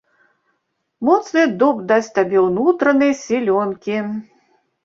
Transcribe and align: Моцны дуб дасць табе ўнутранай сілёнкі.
Моцны 1.09 1.43
дуб 1.63 1.83
дасць 1.91 2.11
табе 2.17 2.37
ўнутранай 2.47 3.15
сілёнкі. 3.23 3.97